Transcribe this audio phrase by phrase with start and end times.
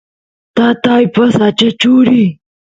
[0.55, 2.23] tataypa sacha churi